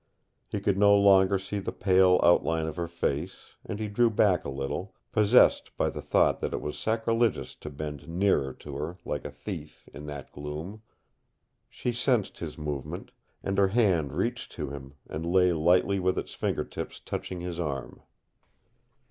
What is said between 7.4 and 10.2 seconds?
to bend nearer to her, like a thief, in